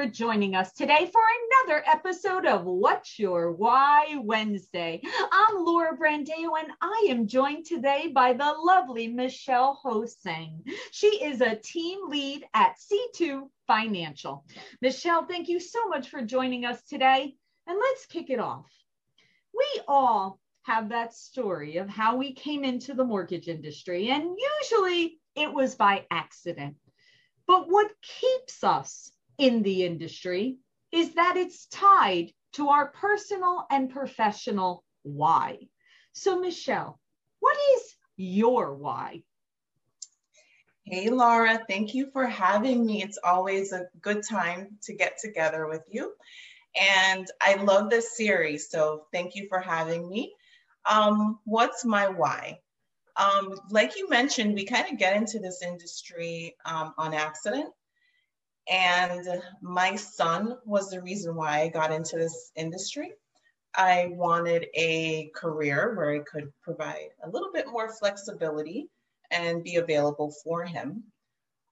[0.00, 1.20] for joining us today for
[1.66, 5.02] another episode of What's Your Why Wednesday.
[5.30, 10.62] I'm Laura Brandeo, and I am joined today by the lovely Michelle Hosang.
[10.90, 14.46] She is a team lead at C2 Financial.
[14.80, 17.34] Michelle, thank you so much for joining us today.
[17.66, 18.72] And let's kick it off.
[19.52, 25.20] We all have that story of how we came into the mortgage industry, and usually
[25.36, 26.76] it was by accident.
[27.46, 30.58] But what keeps us in the industry
[30.92, 35.58] is that it's tied to our personal and professional why.
[36.12, 37.00] So, Michelle,
[37.40, 39.22] what is your why?
[40.84, 43.02] Hey, Laura, thank you for having me.
[43.02, 46.12] It's always a good time to get together with you.
[46.78, 50.34] And I love this series, so thank you for having me.
[50.84, 52.58] Um, what's my why?
[53.16, 57.70] Um, like you mentioned, we kind of get into this industry um, on accident.
[58.70, 63.12] And my son was the reason why I got into this industry.
[63.74, 68.88] I wanted a career where I could provide a little bit more flexibility
[69.30, 71.04] and be available for him.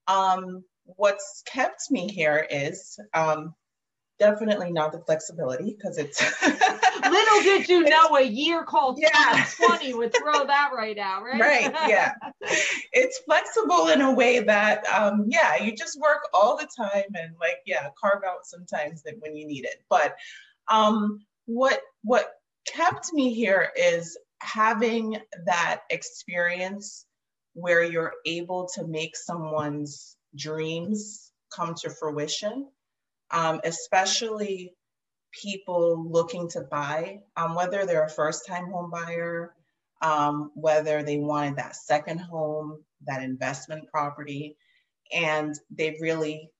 [0.08, 3.54] Um, what's kept me here is um,
[4.18, 9.44] definitely not the flexibility because it's little did you know a year called yeah.
[9.56, 11.40] 20 would throw that right out, right?
[11.40, 12.12] Right, yeah.
[12.92, 17.34] it's flexible in a way that, um, yeah, you just work all the time and
[17.40, 19.82] like, yeah, carve out sometimes that when you need it.
[19.88, 20.16] But
[20.68, 22.34] um, what what
[22.66, 27.06] kept me here is having that experience
[27.54, 32.68] where you're able to make someone's dreams come to fruition,
[33.30, 34.74] um, especially
[35.32, 39.54] people looking to buy, um, whether they're a first time home buyer,
[40.00, 44.56] um, whether they wanted that second home, that investment property,
[45.12, 46.50] and they really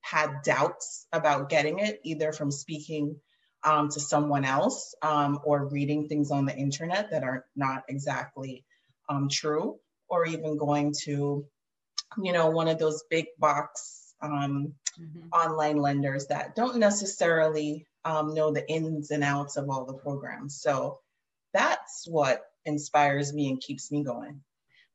[0.00, 3.16] had doubts about getting it, either from speaking
[3.64, 8.64] um, to someone else um, or reading things on the internet that are not exactly
[9.08, 11.46] um, true, or even going to,
[12.22, 15.28] you know, one of those big box um, mm-hmm.
[15.32, 20.60] online lenders that don't necessarily um, know the ins and outs of all the programs.
[20.60, 21.00] So
[21.52, 24.40] that's what inspires me and keeps me going.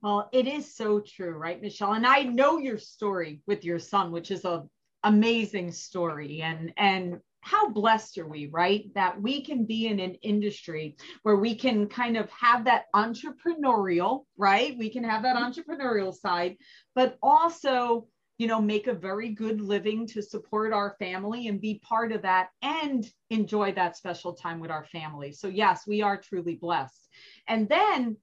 [0.01, 1.93] Well, it is so true, right, Michelle?
[1.93, 4.63] And I know your story with your son, which is a
[5.03, 6.41] amazing story.
[6.41, 8.93] And and how blessed are we, right?
[8.95, 14.25] That we can be in an industry where we can kind of have that entrepreneurial,
[14.37, 14.77] right?
[14.77, 16.57] We can have that entrepreneurial side,
[16.95, 18.07] but also
[18.39, 22.21] you know, make a very good living to support our family and be part of
[22.21, 25.33] that and enjoy that special time with our family.
[25.33, 27.09] So, yes, we are truly blessed.
[27.49, 28.15] And then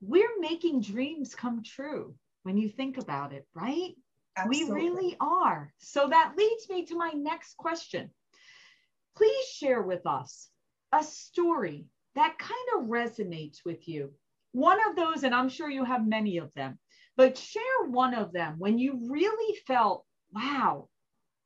[0.00, 3.92] we're making dreams come true when you think about it, right?
[4.36, 4.74] Absolutely.
[4.74, 5.72] We really are.
[5.78, 8.10] So, that leads me to my next question.
[9.16, 10.50] Please share with us
[10.92, 11.86] a story
[12.16, 14.12] that kind of resonates with you.
[14.50, 16.80] One of those, and I'm sure you have many of them,
[17.16, 20.88] but share one of them when you really felt, wow,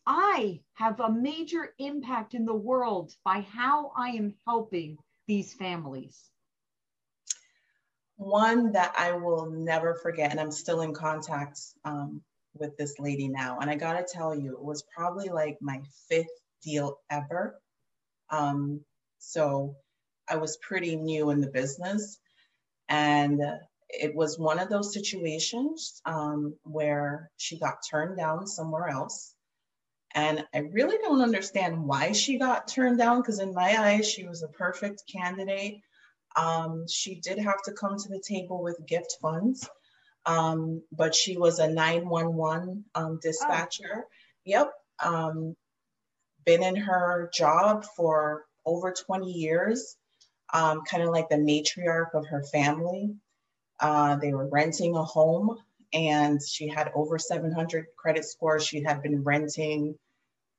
[0.06, 4.96] I have a major impact in the world by how I am helping
[5.26, 6.30] these families.
[8.16, 12.22] One that I will never forget, and I'm still in contact um,
[12.54, 13.58] with this lady now.
[13.60, 16.26] And I got to tell you, it was probably like my fifth
[16.62, 17.60] deal ever.
[18.30, 18.80] Um,
[19.18, 19.76] so
[20.28, 22.18] I was pretty new in the business.
[22.88, 23.42] And
[23.88, 29.34] it was one of those situations um, where she got turned down somewhere else.
[30.14, 34.26] And I really don't understand why she got turned down because, in my eyes, she
[34.26, 35.80] was a perfect candidate.
[36.36, 39.68] Um, she did have to come to the table with gift funds,
[40.24, 44.04] um, but she was a 911 um, dispatcher.
[44.04, 44.08] Oh.
[44.44, 44.72] Yep.
[45.02, 45.56] Um,
[46.44, 49.96] been in her job for over 20 years,
[50.52, 53.14] um, kind of like the matriarch of her family.
[53.80, 55.58] Uh, they were renting a home
[55.92, 58.66] and she had over 700 credit scores.
[58.66, 59.96] She had been renting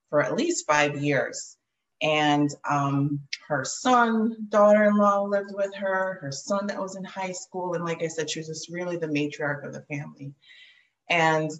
[0.08, 1.56] for at least five years.
[2.02, 7.04] And um, her son, daughter in law lived with her, her son that was in
[7.04, 7.74] high school.
[7.74, 10.32] And like I said, she was just really the matriarch of the family.
[11.10, 11.50] And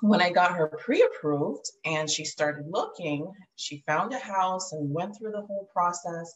[0.00, 4.92] when I got her pre approved and she started looking, she found a house and
[4.92, 6.34] went through the whole process.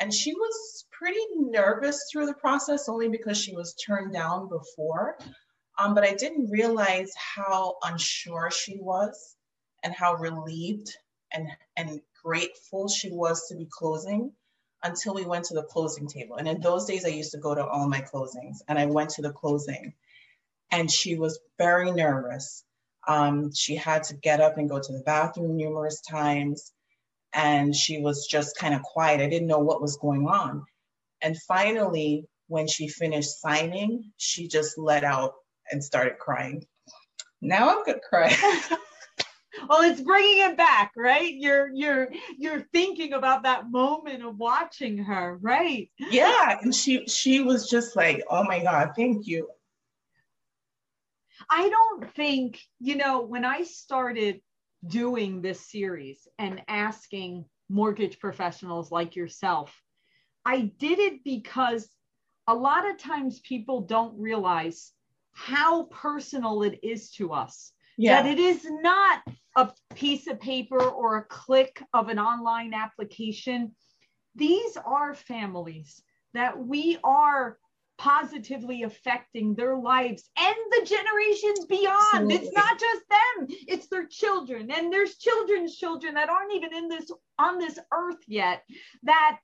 [0.00, 5.18] And she was pretty nervous through the process only because she was turned down before.
[5.78, 9.36] Um, but I didn't realize how unsure she was
[9.82, 10.90] and how relieved
[11.32, 14.32] and, and grateful she was to be closing
[14.82, 16.36] until we went to the closing table.
[16.36, 19.10] And in those days, I used to go to all my closings and I went
[19.10, 19.92] to the closing
[20.70, 22.64] and she was very nervous.
[23.06, 26.72] Um, she had to get up and go to the bathroom numerous times.
[27.32, 29.20] And she was just kind of quiet.
[29.20, 30.64] I didn't know what was going on.
[31.22, 35.34] And finally, when she finished signing, she just let out
[35.70, 36.64] and started crying.
[37.40, 38.34] Now I'm gonna cry.
[39.68, 44.98] well it's bringing it back right you're you're you're thinking about that moment of watching
[44.98, 49.48] her right yeah and she she was just like oh my god thank you
[51.50, 54.40] i don't think you know when i started
[54.86, 59.74] doing this series and asking mortgage professionals like yourself
[60.44, 61.88] i did it because
[62.46, 64.92] a lot of times people don't realize
[65.32, 68.22] how personal it is to us yeah.
[68.22, 69.20] that it is not
[69.56, 73.74] a piece of paper or a click of an online application.
[74.34, 76.02] These are families
[76.34, 77.58] that we are
[78.00, 81.98] positively affecting their lives and the generations beyond.
[82.14, 82.34] Absolutely.
[82.36, 86.88] It's not just them, it's their children and there's children's children that aren't even in
[86.88, 88.62] this on this earth yet
[89.02, 89.38] that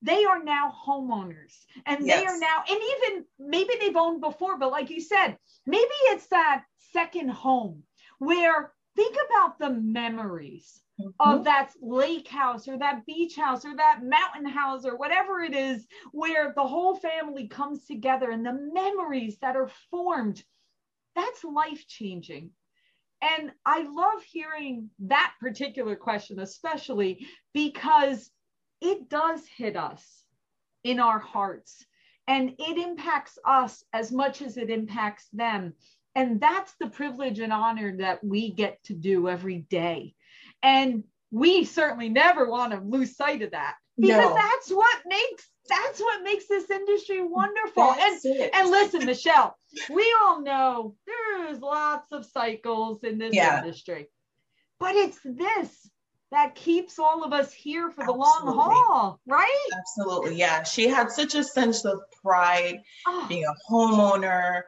[0.00, 1.52] they are now homeowners
[1.84, 2.20] and yes.
[2.20, 6.28] they are now and even maybe they've owned before but like you said maybe it's
[6.28, 6.62] that
[6.92, 7.82] second home
[8.18, 10.80] where think about the memories.
[11.20, 11.42] Of mm-hmm.
[11.44, 15.86] that lake house or that beach house or that mountain house or whatever it is
[16.12, 20.42] where the whole family comes together and the memories that are formed
[21.14, 22.50] that's life changing
[23.22, 28.30] and i love hearing that particular question especially because
[28.80, 30.24] it does hit us
[30.84, 31.84] in our hearts
[32.28, 35.72] and it impacts us as much as it impacts them.
[36.14, 40.14] And that's the privilege and honor that we get to do every day.
[40.62, 44.34] And we certainly never want to lose sight of that because no.
[44.34, 47.94] that's what makes that's what makes this industry wonderful.
[47.96, 48.50] That's and it.
[48.54, 49.56] and listen, Michelle,
[49.90, 53.58] we all know there's lots of cycles in this yeah.
[53.58, 54.08] industry.
[54.78, 55.90] But it's this
[56.30, 58.56] that keeps all of us here for the Absolutely.
[58.56, 59.68] long haul, right?
[59.78, 60.36] Absolutely.
[60.36, 60.62] Yeah.
[60.62, 63.26] She had such a sense of pride oh.
[63.28, 64.62] being a homeowner,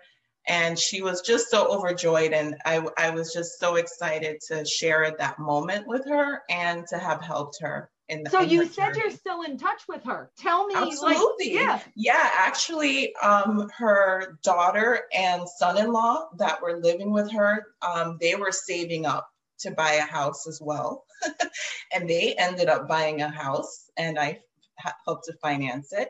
[0.51, 5.15] and she was just so overjoyed and I, I was just so excited to share
[5.17, 8.89] that moment with her and to have helped her in the, so in you said
[8.89, 8.99] journey.
[8.99, 10.33] you're still in touch with her.
[10.37, 11.55] Tell me absolutely.
[11.55, 11.81] like, yeah.
[11.95, 18.53] Yeah actually um, her daughter and son-in-law that were living with her um, they were
[18.53, 19.31] saving up
[19.61, 21.05] to buy a house as well.
[21.93, 24.39] And they ended up buying a house and i
[25.05, 26.09] helped to finance it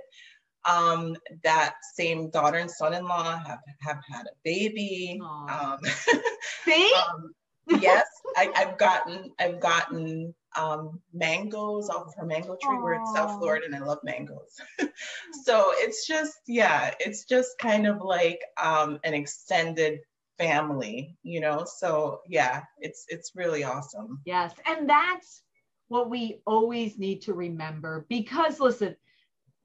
[0.65, 5.21] um, that same daughter and son-in-law have, have had a baby.
[5.23, 5.79] Um,
[6.65, 6.93] See?
[7.09, 7.35] um,
[7.81, 12.77] yes, I, have gotten I've gotten um, mangoes off of her mango tree.
[12.77, 12.83] Aww.
[12.83, 14.61] We're in South Florida and I love mangoes.
[15.45, 20.01] so it's just yeah, it's just kind of like um, an extended
[20.39, 21.65] family, you know.
[21.65, 24.21] So yeah, it's it's really awesome.
[24.25, 25.43] Yes, and that's
[25.89, 28.95] what we always need to remember because listen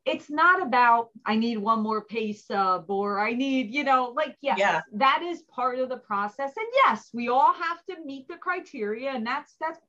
[0.05, 4.35] it's not about I need one more pay sub or I need, you know, like
[4.41, 6.51] yes, yeah, that is part of the process.
[6.55, 9.79] And yes, we all have to meet the criteria and that's that's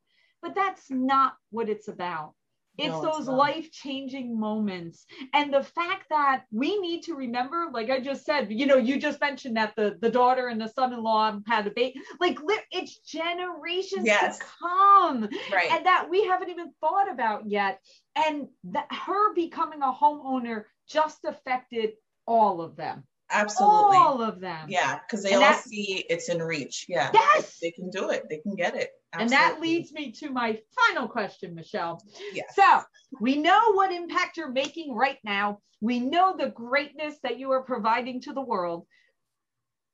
[0.42, 2.34] but that's not what it's about.
[2.78, 5.06] It's no, those life changing moments.
[5.32, 8.98] And the fact that we need to remember, like I just said, you know, you
[8.98, 12.00] just mentioned that the, the daughter and the son in law had a baby.
[12.20, 12.38] Like
[12.70, 14.38] it's generations yes.
[14.38, 15.28] to come.
[15.52, 15.70] Right.
[15.70, 17.80] And that we haven't even thought about yet.
[18.14, 21.92] And that her becoming a homeowner just affected
[22.26, 23.04] all of them.
[23.30, 23.96] Absolutely.
[23.96, 24.66] All of them.
[24.68, 26.86] Yeah, because they and all that, see it's in reach.
[26.88, 27.10] Yeah.
[27.12, 27.58] Yes.
[27.60, 28.24] They can do it.
[28.30, 28.90] They can get it.
[29.12, 29.22] Absolutely.
[29.22, 32.00] And that leads me to my final question, Michelle.
[32.32, 32.54] Yes.
[32.54, 32.82] So
[33.20, 35.58] we know what impact you're making right now.
[35.80, 38.86] We know the greatness that you are providing to the world.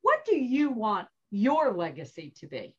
[0.01, 2.75] What do you want your legacy to be?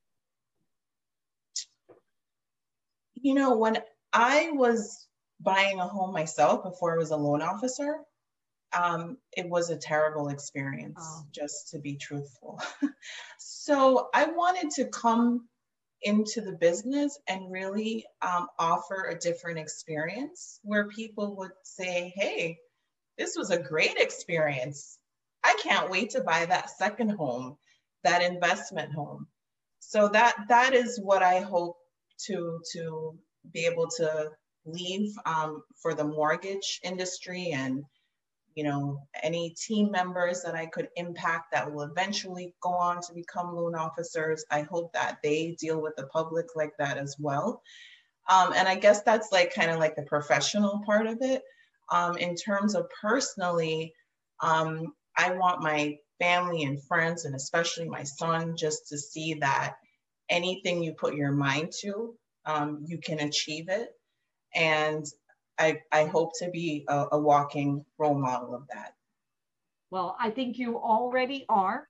[3.14, 3.78] You know, when
[4.12, 5.06] I was
[5.40, 7.98] buying a home myself before I was a loan officer,
[8.74, 11.24] um, it was a terrible experience, oh.
[11.32, 12.60] just to be truthful.
[13.38, 15.48] so I wanted to come
[16.02, 22.58] into the business and really um, offer a different experience where people would say, hey,
[23.16, 24.98] this was a great experience.
[25.42, 27.56] I can't wait to buy that second home,
[28.02, 29.28] that investment home.
[29.80, 31.76] So that that is what I hope
[32.26, 33.18] to to
[33.52, 34.30] be able to
[34.64, 37.84] leave um, for the mortgage industry and
[38.54, 43.14] you know, any team members that I could impact that will eventually go on to
[43.14, 44.44] become loan officers.
[44.50, 47.62] I hope that they deal with the public like that as well.
[48.30, 51.42] Um, and I guess that's like kind of like the professional part of it.
[51.90, 53.92] Um, in terms of personally,
[54.40, 59.74] um, I want my family and friends, and especially my son, just to see that
[60.28, 62.14] anything you put your mind to,
[62.46, 63.90] um, you can achieve it.
[64.54, 65.04] And
[65.58, 68.94] I, I hope to be a, a walking role model of that.
[69.90, 71.88] Well, I think you already are.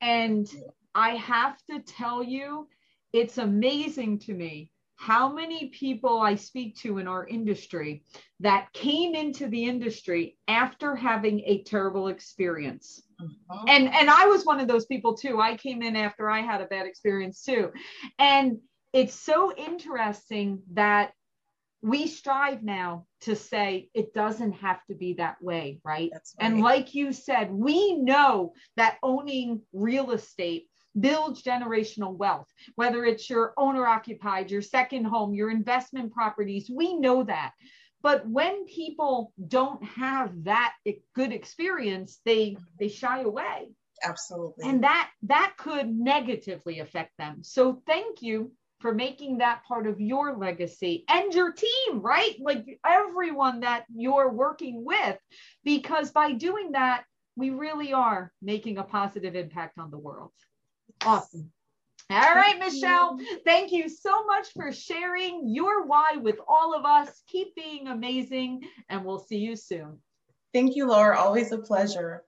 [0.00, 0.48] And
[0.94, 2.68] I have to tell you,
[3.12, 8.02] it's amazing to me how many people I speak to in our industry
[8.40, 13.02] that came into the industry after having a terrible experience.
[13.20, 13.68] Mm-hmm.
[13.68, 15.40] And and I was one of those people too.
[15.40, 17.72] I came in after I had a bad experience too.
[18.18, 18.58] And
[18.92, 21.12] it's so interesting that
[21.84, 26.10] we strive now to say it doesn't have to be that way, right?
[26.10, 26.20] right?
[26.40, 30.66] And like you said, we know that owning real estate
[30.98, 36.70] builds generational wealth, whether it's your owner occupied, your second home, your investment properties.
[36.72, 37.52] We know that.
[38.02, 40.72] But when people don't have that
[41.14, 43.68] good experience, they they shy away.
[44.02, 44.68] Absolutely.
[44.68, 47.42] And that that could negatively affect them.
[47.42, 48.52] So thank you
[48.84, 52.34] for making that part of your legacy and your team, right?
[52.38, 55.16] Like everyone that you're working with,
[55.64, 60.32] because by doing that, we really are making a positive impact on the world.
[61.02, 61.50] Awesome.
[62.10, 67.22] All right, Michelle, thank you so much for sharing your why with all of us.
[67.26, 69.98] Keep being amazing, and we'll see you soon.
[70.52, 71.18] Thank you, Laura.
[71.18, 72.22] Always a pleasure.